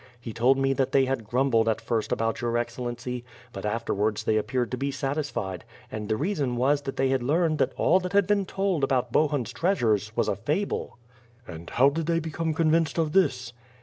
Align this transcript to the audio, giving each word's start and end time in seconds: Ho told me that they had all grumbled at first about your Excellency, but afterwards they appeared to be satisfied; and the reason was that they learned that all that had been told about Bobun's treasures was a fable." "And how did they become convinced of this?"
Ho 0.25 0.31
told 0.31 0.57
me 0.57 0.73
that 0.73 0.93
they 0.93 1.05
had 1.05 1.19
all 1.19 1.25
grumbled 1.27 1.69
at 1.69 1.79
first 1.79 2.11
about 2.11 2.41
your 2.41 2.57
Excellency, 2.57 3.23
but 3.53 3.67
afterwards 3.67 4.23
they 4.23 4.35
appeared 4.35 4.71
to 4.71 4.75
be 4.77 4.89
satisfied; 4.89 5.63
and 5.91 6.09
the 6.09 6.17
reason 6.17 6.55
was 6.55 6.81
that 6.81 6.95
they 6.97 7.15
learned 7.15 7.59
that 7.59 7.73
all 7.77 7.99
that 7.99 8.13
had 8.13 8.25
been 8.25 8.47
told 8.47 8.83
about 8.83 9.11
Bobun's 9.11 9.53
treasures 9.53 10.11
was 10.17 10.27
a 10.27 10.35
fable." 10.35 10.97
"And 11.47 11.69
how 11.69 11.89
did 11.89 12.07
they 12.07 12.19
become 12.19 12.55
convinced 12.55 12.97
of 12.97 13.11
this?" 13.13 13.53